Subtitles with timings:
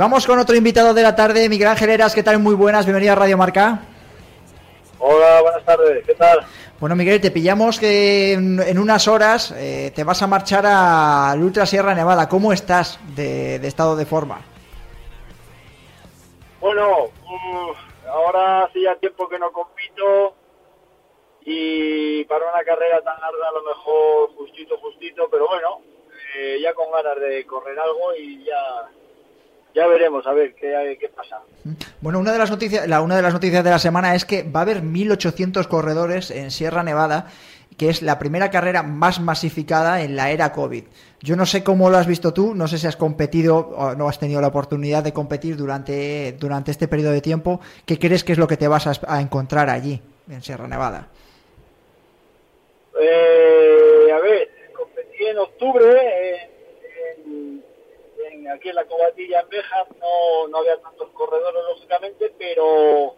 [0.00, 2.38] Vamos con otro invitado de la tarde, Miguel Ángel Eras, ¿qué tal?
[2.38, 3.80] Muy buenas, bienvenido a Radio Marca.
[4.98, 6.40] Hola, buenas tardes, ¿qué tal?
[6.80, 11.42] Bueno, Miguel, te pillamos que en, en unas horas eh, te vas a marchar al
[11.42, 12.30] Ultra Sierra Nevada.
[12.30, 14.40] ¿Cómo estás de, de estado de forma?
[16.62, 20.34] Bueno, mm, ahora hace ya tiempo que no compito
[21.42, 25.82] y para una carrera tan larga a lo mejor justito, justito, pero bueno,
[26.38, 28.88] eh, ya con ganas de correr algo y ya
[29.74, 31.40] ya veremos a ver qué, qué pasa.
[32.00, 34.42] Bueno, una de las noticias, la, una de las noticias de la semana es que
[34.42, 37.26] va a haber 1.800 corredores en Sierra Nevada,
[37.76, 40.84] que es la primera carrera más masificada en la era COVID.
[41.20, 44.08] Yo no sé cómo lo has visto tú, no sé si has competido o no
[44.08, 47.60] has tenido la oportunidad de competir durante, durante este periodo de tiempo.
[47.86, 51.08] ¿Qué crees que es lo que te vas a, a encontrar allí, en Sierra Nevada?
[53.00, 56.49] Eh, a ver, competí en octubre
[58.50, 63.14] aquí en la Cobatilla en Béjar, no, no había tantos corredores lógicamente, pero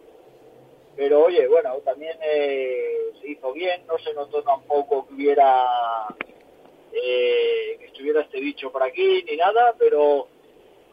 [0.94, 5.66] pero oye, bueno, también eh, se hizo bien, no se notó tampoco que hubiera
[6.92, 10.28] eh, que estuviera este bicho por aquí ni nada, pero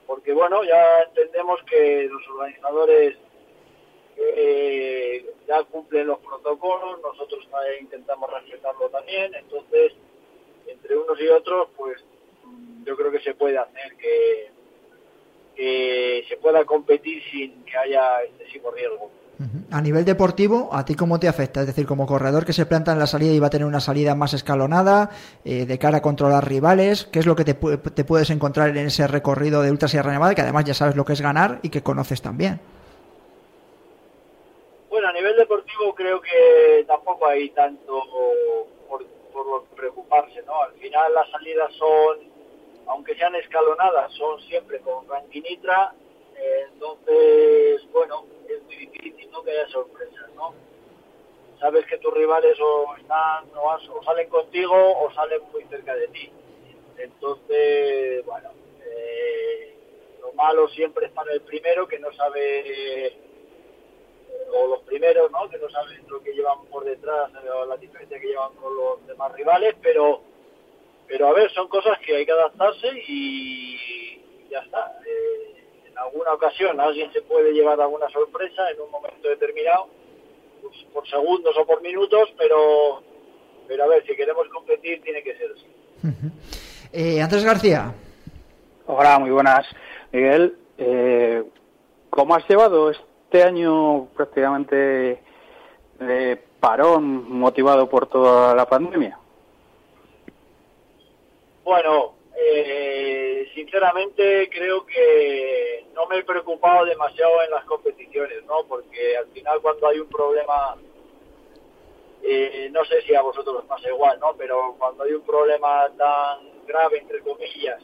[0.07, 3.17] porque bueno, ya entendemos que los organizadores
[4.17, 7.45] eh, ya cumplen los protocolos, nosotros
[7.79, 9.93] intentamos respetarlo también, entonces
[10.67, 12.01] entre unos y otros, pues
[12.85, 14.51] yo creo que se puede hacer que,
[15.55, 19.11] que se pueda competir sin que haya excesivo riesgo.
[19.71, 21.61] A nivel deportivo, ¿a ti cómo te afecta?
[21.61, 23.79] Es decir, como corredor que se planta en la salida y va a tener una
[23.79, 25.11] salida más escalonada,
[25.45, 28.69] eh, de cara a controlar rivales, ¿qué es lo que te, pu- te puedes encontrar
[28.75, 31.59] en ese recorrido de Ultra Sierra Nevada, que además ya sabes lo que es ganar
[31.61, 32.59] y que conoces también?
[34.89, 38.01] Bueno, a nivel deportivo creo que tampoco hay tanto
[38.89, 40.63] por, por preocuparse, ¿no?
[40.63, 42.17] Al final las salidas son,
[42.89, 45.93] aunque sean escalonadas, son siempre con ranquinitra,
[46.35, 49.43] eh, entonces, bueno, es muy difícil, ¿no?
[49.43, 50.53] Que haya sorpresas, ¿no?
[51.59, 56.31] Sabes que tus rivales o están o, salen contigo o salen muy cerca de ti.
[56.97, 58.49] Entonces, bueno,
[58.83, 59.75] eh,
[60.21, 63.13] lo malo siempre es para el primero que no sabe
[64.51, 65.47] o los primeros, ¿no?
[65.47, 68.75] Que no saben lo que llevan por detrás eh, o la diferencia que llevan con
[68.75, 70.21] los demás rivales, pero
[71.09, 74.99] pero a ver, son cosas que hay que adaptarse y ya está.
[75.05, 79.87] Eh, en alguna ocasión alguien se puede llevar alguna sorpresa en un momento determinado,
[80.61, 83.03] pues, por segundos o por minutos, pero
[83.67, 85.65] pero a ver, si queremos competir tiene que ser así.
[86.91, 87.93] Eh, Andrés García,
[88.91, 89.67] Hola, muy buenas.
[90.11, 91.43] Miguel, eh,
[92.09, 95.21] ¿cómo has llevado este año prácticamente
[95.99, 99.18] de parón motivado por toda la pandemia?
[101.69, 108.63] Bueno, eh, sinceramente creo que no me he preocupado demasiado en las competiciones, ¿no?
[108.67, 110.77] Porque al final cuando hay un problema,
[112.23, 114.33] eh, no sé si a vosotros os pasa igual, ¿no?
[114.35, 117.83] Pero cuando hay un problema tan grave, entre comillas,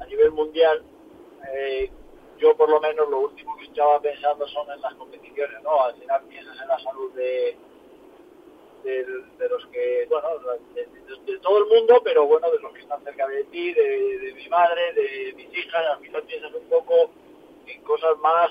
[0.00, 0.82] a nivel mundial,
[1.54, 1.88] eh,
[2.38, 5.84] yo por lo menos lo último que estaba pensando son en las competiciones, ¿no?
[5.84, 7.56] Al final piensas en la salud de,
[8.84, 10.28] de los que, bueno,
[10.74, 14.32] de, todo el mundo, pero bueno, de los que están cerca de ti, de, de
[14.34, 17.10] mi madre, de mis hijas, al final piensas un poco
[17.66, 18.50] en cosas más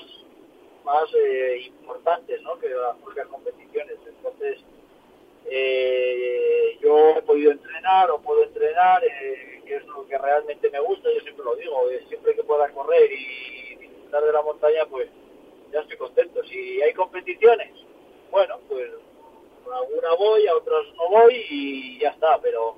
[0.88, 2.58] más eh, importantes, ¿no?
[2.58, 3.98] Que las propias competiciones.
[4.06, 4.58] Entonces,
[5.44, 10.80] eh, yo he podido entrenar o puedo entrenar, eh, que es lo que realmente me
[10.80, 14.86] gusta, yo siempre lo digo, eh, siempre que pueda correr y disfrutar de la montaña,
[14.88, 15.08] pues
[15.72, 16.42] ya estoy contento.
[16.44, 17.70] Si hay competiciones,
[18.30, 18.90] bueno, pues
[19.78, 22.76] alguna voy, a otras no voy y ya está, pero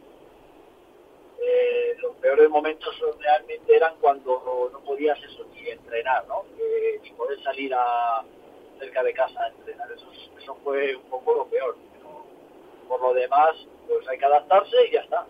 [1.41, 6.45] eh, los peores momentos realmente eran cuando no podías eso, ni entrenar, ¿no?
[7.03, 8.23] Ni poder salir a
[8.79, 9.91] cerca de casa a entrenar.
[9.93, 10.07] Eso,
[10.39, 11.77] eso fue un poco lo peor.
[11.93, 12.25] Pero
[12.89, 13.57] por lo demás,
[13.89, 15.27] pues hay que adaptarse y ya está.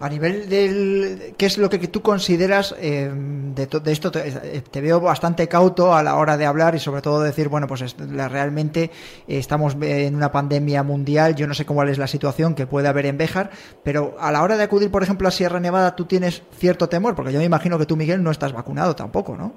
[0.00, 1.34] A nivel del...
[1.38, 3.10] ¿Qué es lo que tú consideras eh,
[3.54, 4.10] de, de esto?
[4.10, 7.48] Te, eh, te veo bastante cauto a la hora de hablar y sobre todo decir,
[7.48, 8.90] bueno, pues realmente eh,
[9.38, 13.06] estamos en una pandemia mundial, yo no sé cuál es la situación que puede haber
[13.06, 13.50] en Béjar,
[13.82, 17.14] pero a la hora de acudir, por ejemplo, a Sierra Nevada, tú tienes cierto temor,
[17.14, 19.52] porque yo me imagino que tú, Miguel, no estás vacunado tampoco, ¿no?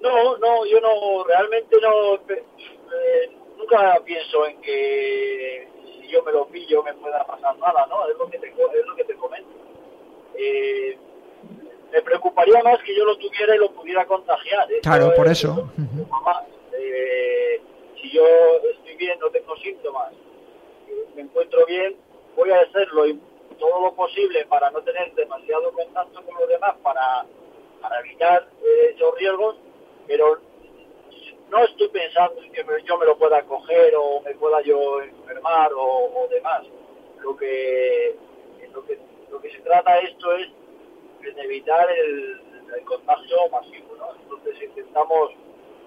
[0.00, 6.46] No, no, yo no, realmente no, eh, nunca pienso en que si yo me lo
[6.46, 8.08] pillo me pueda pasar nada, ¿no?
[8.08, 9.50] Es lo que te, es lo que te comento.
[10.36, 10.96] Eh,
[11.92, 12.02] me
[12.42, 14.70] preocuparía más que yo lo tuviera y lo pudiera contagiar.
[14.70, 15.70] Eso Claro, por es- eso.
[16.72, 17.60] Eh,
[18.00, 18.24] si yo
[18.72, 20.12] estoy bien, no tengo síntomas,
[20.88, 21.96] eh, me encuentro bien,
[22.36, 23.20] voy a hacerlo y
[23.58, 27.26] todo lo posible para no tener demasiado contacto con los demás, para,
[27.82, 29.56] para evitar eh, esos riesgos,
[30.06, 30.38] pero
[31.50, 35.02] no estoy pensando en que me- yo me lo pueda coger o me pueda yo
[35.02, 36.62] enfermar o, o demás.
[37.20, 38.16] Lo que,
[38.72, 38.98] lo que
[39.30, 40.48] lo que se trata esto es
[41.20, 42.40] de evitar el,
[42.76, 44.06] el contagio masivo, ¿no?
[44.22, 45.30] Entonces intentamos,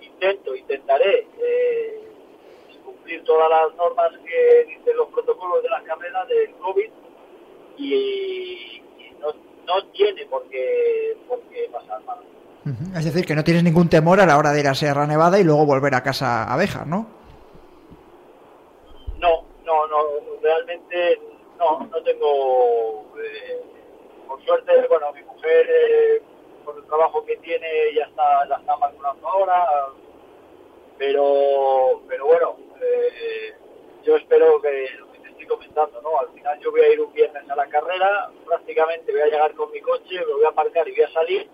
[0.01, 2.01] intento, intentaré eh,
[2.83, 6.89] cumplir todas las normas que dicen los protocolos de las carreras del COVID
[7.77, 7.93] y,
[8.99, 9.27] y no,
[9.65, 12.01] no tiene por qué, por qué pasar.
[12.65, 12.97] Ujú.
[12.97, 15.37] Es decir, que no tienes ningún temor a la hora de ir a Sierra Nevada
[15.37, 17.07] y luego volver a casa a Béjar, ¿no?
[19.19, 19.97] No, no, no,
[20.41, 21.19] realmente
[21.59, 23.61] no, no tengo, eh,
[24.27, 26.21] por suerte, bueno, mi mujer, eh,
[26.63, 29.65] por el trabajo que tiene, ya está, la está vacunando ahora,
[30.97, 33.53] pero, pero bueno, eh,
[34.03, 36.19] yo espero que lo que te estoy comentando, ¿no?
[36.19, 39.53] Al final yo voy a ir un viernes a la carrera, prácticamente voy a llegar
[39.53, 41.49] con mi coche, me voy a aparcar y voy a salir,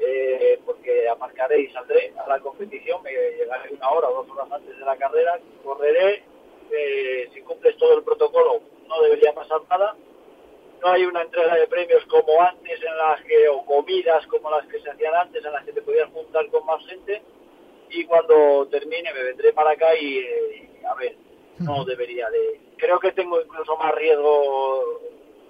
[0.00, 4.52] eh, porque aparcaré y saldré a la competición, me llegaré una hora o dos horas
[4.52, 6.22] antes de la carrera, correré,
[6.70, 9.96] eh, si cumples todo el protocolo no debería pasar nada,
[10.82, 14.66] no hay una entrega de premios como antes en las que, o comidas como las
[14.66, 17.22] que se hacían antes en las que te podías juntar con más gente
[17.90, 21.16] y cuando termine me vendré para acá y, eh, a ver,
[21.58, 22.60] no debería de...
[22.76, 25.00] Creo que tengo incluso más riesgo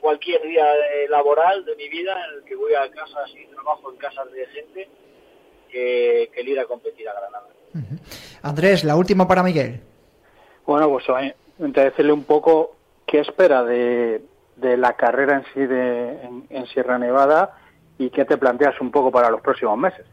[0.00, 3.90] cualquier día de- laboral de mi vida en el que voy a casas y trabajo
[3.90, 4.88] en casas de gente
[5.68, 7.48] que, que el ir a competir a Granada.
[8.42, 9.80] Andrés, la última para Miguel.
[10.64, 11.04] Bueno, pues
[11.80, 12.76] a decirle un poco
[13.06, 14.22] qué espera de,
[14.60, 16.20] de la carrera en sí de,
[16.50, 17.58] en, Sierra Nevada
[17.98, 20.04] y qué te planteas un poco para los próximos meses.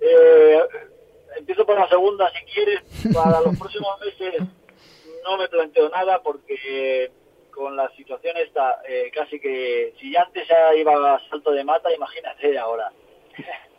[0.00, 0.60] Eh,
[1.36, 2.82] empiezo por la segunda, si quieres.
[3.14, 4.42] Para los próximos meses
[5.24, 7.12] no me planteo nada porque
[7.50, 11.92] con la situación esta, eh, casi que si antes ya iba a salto de mata,
[11.92, 12.90] imagínate ahora.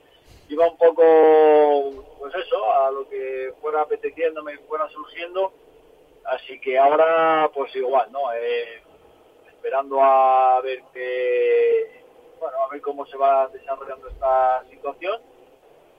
[0.50, 5.53] iba un poco, pues eso, a lo que fuera apeteciéndome, fuera surgiendo.
[6.25, 8.32] Así que ahora, pues igual, ¿no?
[8.34, 8.82] Eh,
[9.48, 12.04] esperando a ver que,
[12.40, 15.22] bueno, a ver cómo se va desarrollando esta situación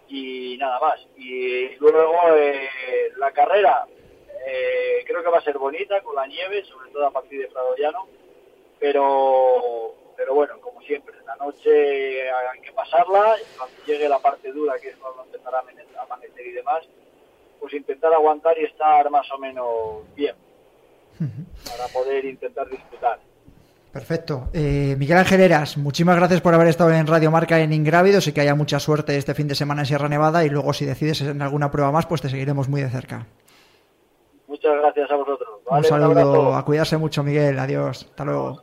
[0.09, 1.01] y nada más.
[1.17, 2.69] Y luego eh,
[3.17, 3.87] la carrera
[4.47, 7.49] eh, creo que va a ser bonita con la nieve, sobre todo a partir de
[7.49, 8.09] Prado Llano,
[8.79, 14.79] pero, pero bueno, como siempre, la noche hay que pasarla cuando llegue la parte dura,
[14.79, 16.85] que es cuando empezará a amanecer y demás,
[17.63, 19.67] pues intentar aguantar y estar más o menos
[20.17, 20.35] bien
[21.17, 23.21] para poder intentar disfrutar.
[23.93, 24.49] Perfecto.
[24.53, 28.33] Eh, Miguel Ángel Eras, muchísimas gracias por haber estado en Radio Marca en Ingrávidos y
[28.33, 31.21] que haya mucha suerte este fin de semana en Sierra Nevada y luego si decides
[31.21, 33.27] en alguna prueba más, pues te seguiremos muy de cerca.
[34.49, 35.49] Muchas gracias a vosotros.
[35.65, 38.63] Un saludo, a cuidarse mucho Miguel, adiós, hasta luego.